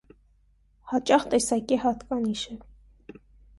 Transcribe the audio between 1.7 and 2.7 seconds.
հատկանիշ է։